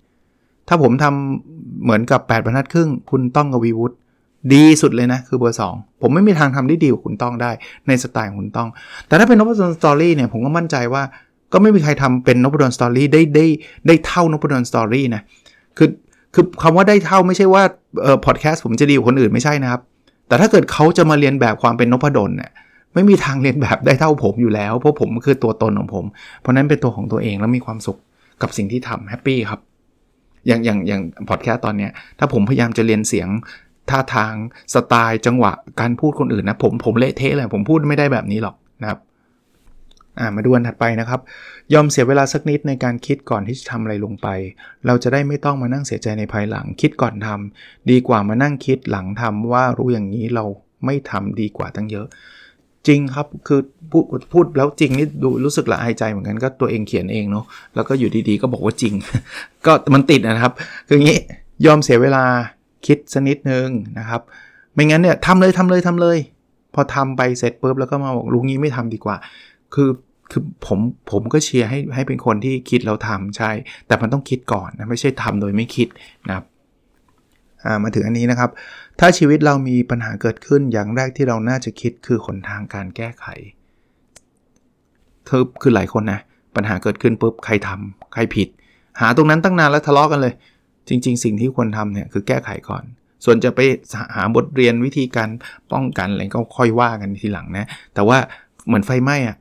[0.68, 3.96] ถ้าผมทำเหมือนกับ8บรรทัดครึ่ง คุณต้องกวีวุฒิ
[4.52, 7.50] ดีสุดเลยนะ คือเบอร์ 2 ผมไม่มีทางทำได้ดีกว่าคุณต้องได้
[7.88, 8.68] ในสไตล์ของคุณต้อง
[9.06, 11.02] แต่ถ้าเป็นนพดล Story เนี่ยผมก็มั่นใจว่า
[11.52, 13.46] ก็ไม่มีใครทำเป็นนพดล Story ได้ได้
[13.86, 15.22] ได้เท่านพดล Story นะ
[15.78, 15.88] คือ
[16.34, 17.62] คือคำว่าได้เท่าไม่ใช่ว่า
[18.02, 19.80] เอ่อพอดแคสต์ผมจะดีกว่าคนอื่นไม่ใช่นะครับ
[20.28, 22.50] แต่ถ้าเกิดเขาจะมาเลียนแบบความเป็นนพดลเนี่ย
[22.94, 26.04] ไม่มีทางเลียนแบบได้เท่าผมอยู่แล้ว เพราะผมคือตัวตนของผม
[26.40, 27.98] เพราะนั้นเป็นตัวของตัวเองแล้วมีความสุข
[28.42, 29.60] กับสิ่งที่ทำแฮปปี้ครับ
[30.46, 33.28] อย่างอย่างอย่างพอดแคสต์ตอนเนี้ยถ้าผมพยายามจะเรียนเสียง
[33.90, 34.34] ท่าทาง
[34.74, 39.00] สไตล์จังหวะการพูดคนอื่นนะผมผมเละเทะเลยผมพูดไม่ได้แบบนี้หรอกนะครับ
[40.18, 41.20] อ่ามาดูอันถัดไปนะครับ
[41.74, 44.28] ยอมเสียเวลาสักนิดในการคิดก่อนที่จะทำอะไรลงไป
[44.86, 50.44] เราจะได้ไม่ต้องมานั่งเสียใจในภายหลัง คิดก่อนทำดีกว่ามานั่งคิดหลังทำว่ารู้อย่างนี้เรา
[50.84, 52.06] ไม่ทำดีกว่าตั้งเยอะ
[52.86, 57.44] จริงครับคือพูดพูดแล้วจริงนี่ดูรู้สึกละอายใจเหมือนกันก็ตัวเองเขียนเองเนาะ
[57.74, 58.94] แล้วก็อยู่ดีๆ ก็บอกว่าจริง
[59.66, 60.52] ก็มันติดนะครับ
[60.88, 61.18] คืออย่างนี้
[61.66, 62.24] ยอมเสียเวลา
[62.86, 63.68] คิดสักนิดนึง
[63.98, 64.20] นะครับ
[64.74, 66.18] ไม่งั้นเนี่ยทำเลยทำเลยทำเลย
[66.74, 69.16] พอทำไปเสร็จปุ๊บแล้วก็มาบอกลุงนี้ไม่ทำดีกว่า
[69.74, 69.90] คือ
[70.30, 70.78] คือผม
[71.10, 73.50] ผมก็เชียร์ให้ให้เป็นคนที่คิดแล้วทำใช่
[73.86, 75.88] แต่มันต้องคิดก่อนนะไม่ใช่ทำโดยไม่คิด
[76.28, 76.44] นะครับ
[77.82, 78.50] มาถึงอันนี้นะครับ
[79.00, 83.26] ถ้าชีวิตเรามีปัญหาเกิดขึ้นอย่างแรกที่เราน่าจะคิดคือหนทางการแก้ไข
[85.28, 86.20] คือคือหลายคนนะ
[86.56, 88.48] ปัญหาเกิดขึ้นปุ๊บใครทำใครผิด
[89.00, 90.34] หาตรงนั้นตั้งนานแล้วทะเลาะกันเลย
[90.88, 92.82] จริง ๆ สิ่งที่ควรทำเนี่ยคือแก้ไขก่อน
[93.24, 93.60] ส่วนจะไป
[94.14, 95.28] หาบทเรียนวิธีการ
[95.72, 98.18] ป้องกันอะไรก็ค่อยว่ากันทีหลังนะ แต่ว่า
[98.66, 99.36] เหมือนไฟไหม้อะ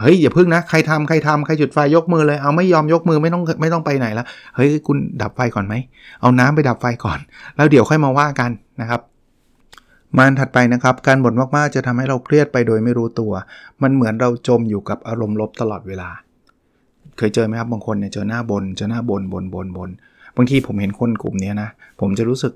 [0.00, 5.74] เฮ้ยอย่าพึ่งนะใครทำใครทำใครจุดไฟยกมือเลยเอาไม่ยอมยกมือไม่ต้องไม่ต้องไปไหนแล้วเฮ้ยคุณดับไฟก่อนไหม
[6.20, 7.18] เอาน้ำไปดับไฟก่อน
[7.56, 9.00] แล้วเดี๋ยวค่อยมาว่ากันนะครับ
[10.18, 13.32] มันถัดไปนะครับ การบ่นมากๆจะทำให้เราเครียดไปโดยไม่รู้ตัว
[13.82, 16.08] มันเหมือนเราจมอยู่กับอารมณ์ลบตลอดเวลา
[17.16, 19.90] เคยเจอไหมครับบางคนเนี่ยเจอหน้าบนเจอหน้าบนบนบนบน
[20.38, 21.68] บางทีผมเห็นคนกลุ่มนี้นะ
[22.00, 22.52] ผมจะรู้สึก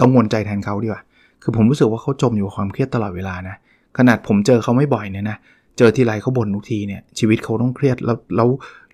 [0.00, 1.02] กังวลใจแทนเขาดีกว่า
[1.42, 3.56] คือผมรู้สึกว่าเขาจมอยู่กับความเครียดตลอดเวลานะ
[3.98, 5.36] ขนาดผมเจอเขาไม่บ่อยเนี่ยนะ
[5.78, 8.48] เจอทีไรเขาบ่นทุกทีเนี่ย ชีวิตเขาต้องเครียดแล้วแล้ว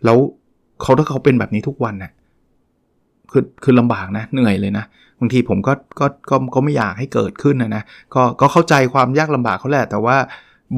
[0.05, 0.19] แล้ว
[0.83, 2.13] เขาถ้าเขาเป็นแบบนี้ทุกวันเนะ่ย
[3.33, 4.85] คือคือลำบากนะเหนื่อยเลยนะ
[5.21, 7.83] บางทีผมก็ก็ก็ก็ไม่อยากให้เกิดขึ้นนะนะ
[8.15, 10.17] ก็ก็เข้าใจความยากลำบากเขาแหละ แต่ว่า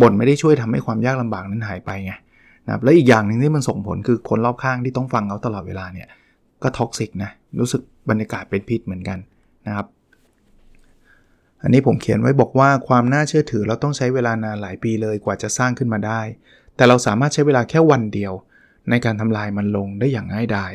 [0.00, 2.12] บ่นไม่ได้ช่วยทำให้ความยากลำบากนั้นหายไปไง
[2.66, 6.08] นะแล้วอีกอย่างหนึ่งที่มันส่งผลคือคนรอบข้างที่ต้องฟังเขาตลอดเวลาเนี่ย
[6.62, 9.18] ก็ท็อกซิกนะรู้สึกบรรยากาศเป็นพิษเหมือนกัน
[9.66, 9.86] นะครับ
[11.62, 16.20] อันนี้ผมเขียนไว้บอกว่าความน่าเชื่อถือเราต้องใช้เวลานานหลายปีเลยกว่าจะสร้างขึ้นมาได้
[16.76, 18.32] แต่เราสามารถใช้เวลาแค่วันเดียว
[18.90, 20.72] ในการทำลายมันลงได้อย่างง่ายดาย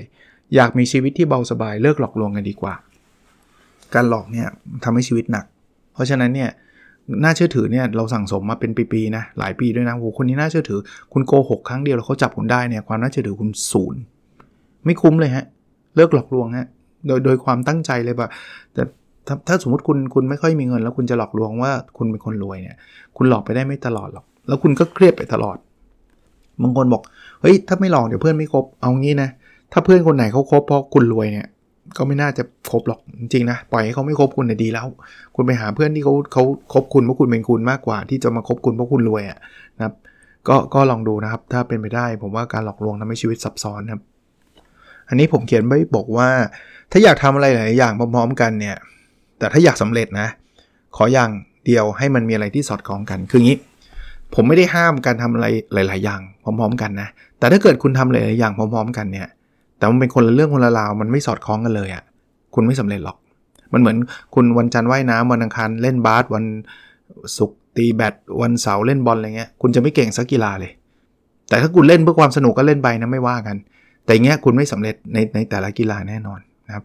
[0.55, 2.73] อยากมีชีวิตที่เบาสบายเลิกหลอกลวงกันดีกว่า
[3.93, 4.47] การหลอกเนี่ย
[4.83, 5.45] ทำให้ชีวิตหนัก
[5.93, 6.49] เพราะฉะนั้นเนี่ย
[7.23, 10.79] น่าเชื่อถือเนี่ยเราสั่งสมมาเป็นปีๆนะหลายปีด้วยนะโหคนนี้น่าเชื่อถือ
[11.13, 14.01] คุณโกหกครั้งเดียวแล้วเขาจับคุณได้เนี่ยความน่าเชื่อถือคุณศูนย์
[14.85, 15.45] ไม่คุ้มเลยฮะ
[15.95, 16.67] เลิกหลอกลวงฮะ
[17.07, 18.31] โดยโดยความตั้งใจเลยแบบ
[18.73, 18.83] แต่
[19.27, 22.77] ถ้าถ้าสมมติคุณคุณไม่ค่อยมีเงิน แล้วคุณจะหลอกลวงว่าคุณเป็นคนรวยเนี่ย
[23.17, 25.57] คุณหลอกไปได้ไม่ตลอดหรอก แล้วคุณก็เครียดไปตลอด
[26.61, 27.01] บางคนบอก
[27.41, 29.29] เฮ้ยถ้าไม่หลอกเดี๋ยวเพื่อนไม่คบเอางี้นะ
[29.73, 31.47] ถ้าเพื่อนคนไหนเขาคบเพราะคุณรวยเนี่ย
[31.97, 34.87] ก็ไม่น่าจะคบหรอกจริงๆนะปล่อยให้เขาไม่คบคุณเนี่ยดีแล้ว
[35.35, 39.39] คุณไปหาเพื่อนที่เขาเขาคบคุณเพราะคุณเป็นคุณมากกว่า ที่จะมาคบคุณเพราะคุณรวยอะ่ะ
[39.77, 39.93] นะครับ
[40.47, 44.01] ก็ก็ลองดูนะครับ ถ้าเป็นไปได้ ผมว่าการหลอกลวงทำให้ชีวิตซับซ้อนครับ
[45.09, 46.29] อันนี้ผมเขียนไว้บอกว่า
[46.91, 48.75] ถ้าอยากทำอะไรหลายอย่างพร้อมๆกันเนี่ย
[49.39, 50.27] แต่ถ้าอยากสำเร็จนะ
[50.95, 51.29] ขออย่าง
[51.65, 53.57] เดียวให้มันมีอะไรที่สอดคล้องกัน คืองี้
[54.33, 57.07] ผมไม่ได้ห้ามการทำอะไรหลาย ๆ อย่างพร้อม ๆ กันนะ
[57.39, 59.27] แต่ถ้าเกิดคุณทำหลายๆอย่างพร้อม ๆ กันเนี่ย
[59.77, 62.03] แต่มันเป็นคนละเรื่องคนละราว มันไม่สอดคล้องกันเลยอะ่ะ
[62.55, 63.17] คุณไม่สำเร็จหรอก
[63.73, 63.97] มันเหมือน
[64.35, 66.45] คุณวันจันทร์ว่ายน้ำวันอังคารเล่นบาสวัน
[67.37, 70.71] ศุกร์ตีแบดวันเสาร์เล่นบอลอะไรเงี้ย คุณจะไม่เก่งสักกีฬาเลย
[71.49, 73.55] แต่ถ้าคุณเล่นเพื่อความสนุกก็เล่นไปนะไม่ว่ากัน
[74.05, 76.83] แต่เงี้ยคุณไม่สำเร็จในในแต่ละกีฬาแน่นอนนะครับ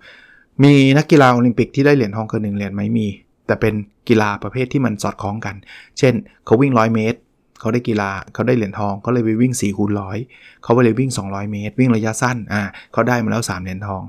[0.62, 3.06] มีนักกีฬาโอลิมปิกที่ได้เหรียญทองเกินหนึ่งเหรียญไหมมี
[3.46, 3.74] แต่เป็น
[4.08, 5.54] กีฬาประเภทที่มันสอดคล้องกัน
[5.98, 7.18] เช่น เขาวิ่ง100เมตร
[7.60, 10.18] เขาได้กีฬาเขาได้เหรียญทองเขาเลยไปวิ่ง4คูณร้อย
[10.62, 14.02] เขาไปเลยวิ่ง 200 เมตร วิ่งระยะสั้นอ่าเขาได้มาแล้ว 3 เหรียญทอง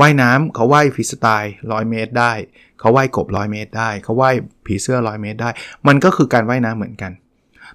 [0.00, 2.32] ว่ายน้ำเขาว่ายฟรีสไตล์100เมตรได้
[2.80, 4.34] เขาว่ายกบ100เมตรได้ เขาว่าย
[4.66, 5.50] ผีเสื้อ100เมตรได้
[5.86, 7.12] มันก็คือการว่ายน้ำเหมือนกัน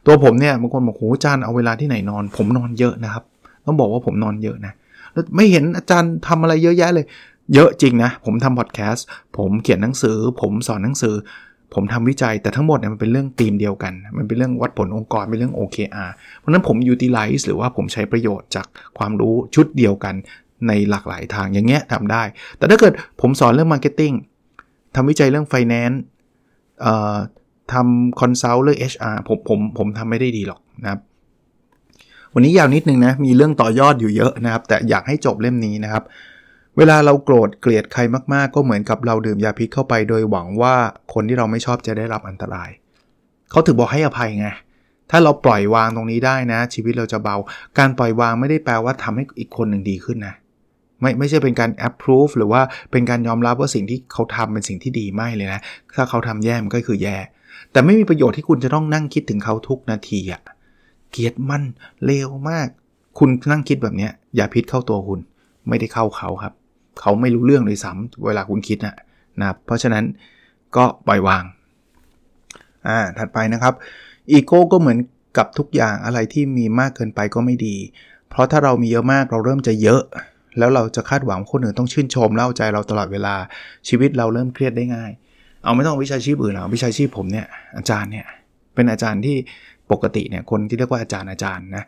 [0.06, 3.24] ตัวผมเนี่ยบางคนบอกโอาจารย์เอาเวลาที่ไหนนอน ผมนอนเยอะนะครับ
[3.68, 4.74] ต้องบอกว่าผมนอนเยอะนะ
[5.14, 7.06] แล้วไม่เห็นอาจารย์ทำอะไรเยอะแยะเลย
[7.54, 9.06] เยอะจริงนะ ผมทำพอดแคสต์
[9.38, 11.16] ผมเขียนหนังสือ ผมสอนหนังสือ
[11.74, 20.16] ผมทำวิจัยแต่ทั้งหมดเนี่ยมันเป็นเรื่องธีมเดียวกัน มันเป็นเรื่องวัดผลองค์กรเป็นเรื่อง OKR เพราะนั้นผม utilize หรือว่าผมใช้ประโยชน์จากความรู้ชุดเดียวกัน
[20.68, 22.24] ในหลากหลายทางอย่างเงี้ยทำได้
[22.58, 24.16] แต่ถ้าเกิดผมสอนเรื่อง marketing
[24.96, 25.98] ทำวิจัยเรื่อง finance
[27.74, 31.00] ทำ consult เรื่อง HR ผมผมผมทำไม่ได้ดีหรอกนะครับ
[32.40, 36.04] วันนี้ยาวนิดนึงนะ มีเรื่องต่อยอดอยู่เยอะนะครับ แต่อยากให้จบเล่มนี้นะครับ
[36.78, 38.02] เวลาเราโกรธเกลียดใคร
[38.34, 40.76] มากๆ ก็เหมือนกับเราดื่มยาพิษเข้าไป โดยหวังว่า
[41.14, 42.70] คนที่เราไม่ชอบจะได้รับอันตราย
[43.52, 44.48] เขาถึงบอกให้อภัยไง
[45.12, 47.36] ถ้าเราปล่อยวางตรงนี้ได้นะ ชีวิตเราจะเบา
[47.78, 50.36] การปล่อยวางไม่ได้แปลว่าทำให้อีกคนหนึ่งดีขึ้นนะ
[51.02, 55.62] ไม่ไม่ใช่เป็นการ approve หรือว่าเป็นการยอมรับว่าสิ่งที่เขาทำเป็นสิ่งที่ดีไม่เลยนะ
[55.96, 57.18] ถ้าเขาทำแย่มันก็คือแย่
[57.72, 60.42] แต่ไม่มีประโยชน์ที่คุณจะต้องนั่งคิดถึงเขาทุกนาทีอะ
[61.12, 61.64] เกลียดมัน
[62.06, 62.68] เลวมาก
[63.20, 65.20] คุณนั่งคิดแบบนี้อย่าพิษเข้าตัวคุณ
[65.68, 66.54] ไม่ได้เข้าเขาครับ
[67.00, 68.96] เขาไม่รู้เรื่องเลยซ้ำเวลาคุณคิดนะ
[69.40, 70.04] นะเพราะฉะนั้น
[70.76, 71.44] ก็ปล่อยวาง
[72.88, 73.74] อ่าถัดไปนะครับ
[74.32, 75.00] อีโก้ก็เหมือน
[75.38, 77.76] กับทุกอย่างอะไรที่มีมากเกินไปก็ไม่ดี
[78.30, 80.02] เพราะถ้าเรามีเยอะมากเราเริ่มจะเยอะ
[80.58, 83.36] แล้วเราจะคาดหวังคนอื่นต้องชื่นชมเล่าใจเราตลอดเวลา
[83.88, 85.12] ชีวิตเราเริ่มเครียดได้ง่าย
[85.64, 88.28] เอาไม่ต้องวิชาชีพอื่นหรอกวิชาชีพผมเนี่ยอาจารย์เนี่ย
[88.74, 89.38] เป็นอาจารย์ที่
[89.92, 91.84] ปกติเนี่ยคนที่เรียกว่าอาจารย์อาจารย์นะ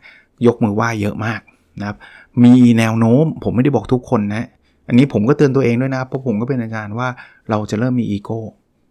[0.46, 1.40] ยกมือไหว้เยอะมาก
[1.80, 1.96] นะครับ
[2.44, 4.46] มีแนวโน้มผมไม่ได้บอกทุกคนนะ
[4.88, 7.08] อันนี้ผมก็เตือนตัวเองด้วยนะเพราะผมก็เป็นอาจารย์ว่า
[7.50, 8.40] เราจะเริ่มมีอีโก้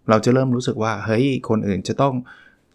[0.10, 2.15] เราจะเริ่มรู้สึกว่าเฮ้ยคนอื่นจะต้อง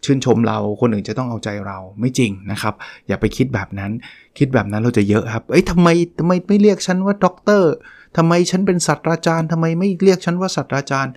[0.03, 2.73] ชื่นชมเราคนอื่นจะต้องเอาใจเราไม่จริงนะครับ
[3.07, 3.91] อย่าไปคิดแบบนั้น
[4.37, 5.87] คิดแบบนั้นเราจะเยอะครับ เอ้ยทำไม
[6.19, 7.71] ทำไมไม่เรียกฉันว่าด็อกเตอร์
[8.17, 11.13] ทำไมฉันเป็นศาสตราจารย์ทำไมไม่เรียกฉันว่าศาสตราจารย์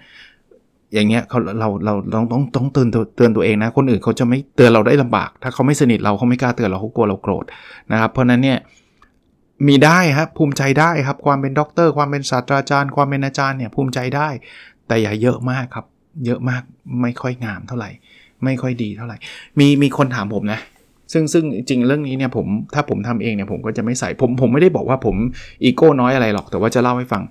[0.95, 7.45] อย่างเงี้ยเขาเราเราต้องต้องต้องเตือนเตือนตัวเองนะ คนอื่นเขาจะไม่เตือนเราได้ลำบาก ถ้าเขาไม่สนิทเราเขาไม่กล้าเตือนเราเขากลัวเราโกรธ
[7.93, 8.59] นะครับ เพราะนั้นเนี่ย
[9.69, 14.29] มีได้ครับภูมิใจได้ครับความเป็นด็อกเตอร์ความเป็นศาสตราจารย์ ความเป็นอาจารย์เนี่ยภูมิใจได้
[14.89, 15.87] แต่อย่าเยอะมากครับ
[16.27, 16.63] เยอะมาก
[17.03, 17.91] ไม่ค่อยงามเท่าไหร่
[18.45, 19.17] ไม่ค่อยดีเท่าไหร่
[19.59, 20.61] มีมีคนถามผมนะ
[21.13, 25.17] ซึ่งซึ่งจริงเรื่องนี้เนี่ยผมถ้าผมทำเองเนี่ยผมก็จะไม่ใส่ผมผมไม่ได้บอกว่าผม
[25.63, 27.23] อีโก้น้อยอะไรหรอกแต่ว่าจะเล่าให้ฟัง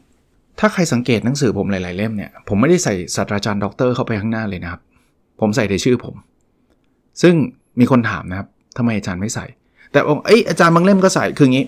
[0.59, 4.81] ถ้าใครสังเกตหนังสือผมหลาย ๆ เล่มเนี่ย ผมไม่ได้ใส่ศาสตราจารย์ด็อกเตอร์เข้าไปข้างหน้าเลยนะครับ
[5.39, 6.15] ผมใส่แต่ชื่อผม
[7.21, 7.33] ซึ่ง
[7.79, 9.45] มีคนถามนะครับทำไมอาจารย์ไม่ใส่
[9.91, 11.65] แต่องเอ้ยอาจารย์บางเล่มก็ใส่คืองี้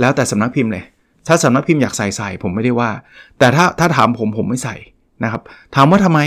[0.00, 0.84] แล้วแต่สำนักพิมพ์เลย
[1.28, 2.90] ถ้าสำนักพิมพ์อยากใส่ใส่ผมไม่ได้ว่า
[3.38, 4.76] แต่ถ้าถ้าถามผมผมไม่ใส่
[5.24, 5.42] นะครับ
[5.74, 6.20] ถามว่าทำไม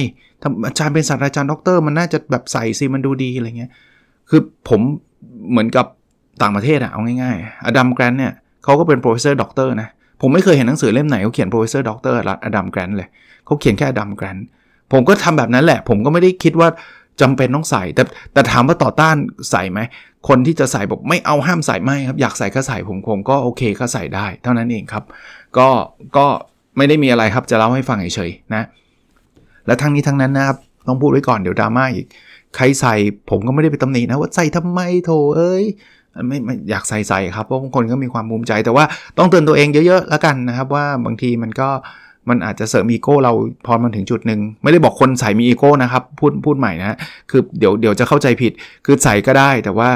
[0.67, 3.71] อาจารย์เป็นศาสตราจารย์ด็อกเตอร์มันน่าจะแบบใส่สิมันดูดีอะไรเงี้ย
[4.29, 4.81] คือผม
[5.51, 5.85] เหมือนกับ
[6.41, 9.89] ต่างประเทศอะเอาง่ายๆ Adam Grant เนี่ยเขาก็เป็น professor ด็อกเตอร์นะ
[10.21, 13.07] ผมไม่เคยเห็นหนังสือเล่มไหนเขาเขียน professor ด็อกเตอร์ Adam Grant เลย
[13.45, 14.37] เขาเขียนแค่ Adam Grant
[14.93, 16.69] ผมก็ทำแบบนั้นแหละ ผมก็ไม่ได้คิดว่า
[17.21, 19.15] จำเป็นต้องใส่ แต่แต่ถามว่าต่อต้าน
[19.51, 19.79] ใส่ไหม
[20.27, 25.03] คนที่จะใส่บอกไม่เอาห้ามใส่ไม่ครับ อยากใส่ก็ใส่ผมคงก็โอเคก็ใส่ได้ เท่านั้นเองครับ
[25.57, 25.67] ก็
[26.17, 26.25] ก็
[26.77, 28.63] ไม่ได้มีอะไรครับจะเล่าให้ฟังเฉยๆนะ
[29.67, 32.05] และทั้งนี้ทั้งนั้นนะครับต้องพูดไว้ก่อนเดี๋ยวดราม่าอีก
[32.55, 32.95] ใครใส่
[33.29, 35.63] ผมก็ไม่ได้ไปตำหนินะว่าใส่ทำไมโถเอ้ย
[36.27, 38.85] ไม่ไม่อยากใส่ใส่ครับเพราะบางคนก็มีความภูมิใจ แต่ว่า
[39.17, 41.69] ต้องเตือนตัวเองเยอะๆแล้วกันนะครับ ว่าบางทีมันก็
[42.29, 43.33] มันอาจจะเสริมอีโก้เรา
[43.65, 46.97] พอมันถึงจุดหนึ่งไม่ได้บอกคนใส่มีอีโก้นะครับพูดพูดใหม่นะ
[47.31, 48.51] คือเดี๋ยวเดี๋ยวจะเข้าใจผิด
[48.85, 49.89] คือใส่ก็ได้ แต่ว่า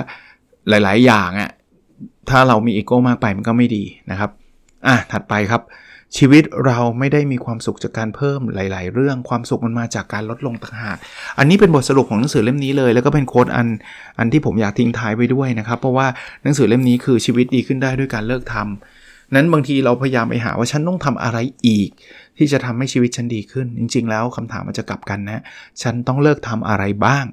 [0.70, 1.50] หลาย ๆ อย่างอะ่ะ
[2.30, 4.30] ถ้าเรามีอีโก้มากไปมันก็ไม่ดีนะครับ
[4.88, 5.62] อะถัดไปครับ
[6.18, 10.98] ชีวิตเราไม่ได้มีความสุขจากการเพิ่มหลาย ๆ เรื่องความสุขมันมาจากการลดลงต่างหาก
[11.40, 13.68] อันนี้เป็นบทสรุปของหนังสือเล่มนี้เลย แล้วก็เป็นโค้ดอัน
[14.20, 16.08] อันที่ผมอยากทิ้งท้ายไว้ด้วยนะครับ เพราะว่า
[16.44, 21.90] หนังสือเล่มนี้คือชีวิตดีขึ้นได้ด้วยการเลิกทำนั้นบางทีเราพยายามไปหาว่าฉันต้องทำอะไรอีก
[22.38, 25.42] ที่จะทำให้ชีวิตฉันดีขึ้น จริง ๆ แล้วคำถามมันจะกลับกันนะ
[25.82, 27.26] ฉันต้องเลิกทำอะไรบ้าง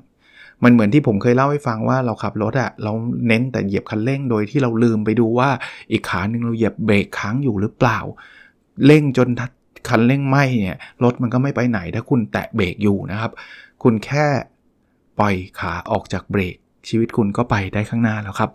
[0.65, 2.93] มันเหมือนที่ผมเคยเล่าให้ฟังว่าเราขับรถอะเรา
[3.29, 5.51] เน้นแต่เหยียบคันเร่งโดยที่เราลืมไปดูว่า
[5.91, 7.99] อีกขาหนึ่งเราเหยียบเบรกค้างอยู่หรือเปล่า
[8.85, 9.29] เร่งจน
[9.89, 13.33] คันเร่งไหมเนี่ยรถมันก็ไม่ไปไหนถ้าคุณแตะเบรกอยู่นะครับ
[13.83, 14.27] คุณแค่
[15.19, 16.57] ปล่อยขาออกจากเบรก
[16.89, 18.51] ชีวิตคุณก็ไปได้ข้างหน้าแล้วครับ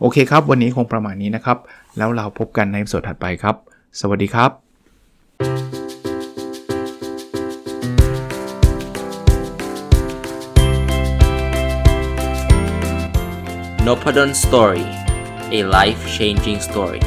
[0.00, 1.58] โอเคครับ วันนี้คงประมาณนี้นะครับ
[1.98, 3.56] แล้วเราพบกันในสดถัดไปครับ
[4.00, 4.50] สวัสดีครับ
[13.86, 14.86] n o p a d o n Story
[15.58, 17.02] a life changing story